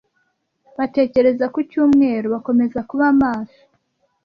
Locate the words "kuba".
2.89-3.05